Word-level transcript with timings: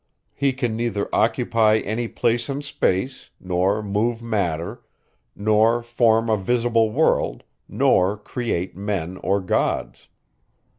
He 0.33 0.51
can 0.51 0.75
neither 0.75 1.07
occupy 1.13 1.77
any 1.77 2.07
place 2.07 2.49
in 2.49 2.63
space, 2.63 3.29
nor 3.39 3.83
move 3.83 4.19
matter, 4.19 4.83
nor 5.35 5.83
form 5.83 6.27
a 6.27 6.37
visible 6.37 6.89
world, 6.89 7.43
nor 7.69 8.17
create 8.17 8.75
men 8.75 9.17
or 9.17 9.39
gods. 9.41 10.07